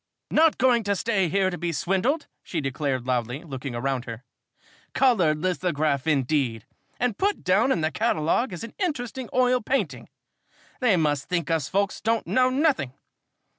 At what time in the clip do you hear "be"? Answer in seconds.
1.59-1.71